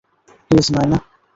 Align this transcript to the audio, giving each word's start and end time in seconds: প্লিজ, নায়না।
প্লিজ, 0.47 0.67
নায়না। 0.73 0.97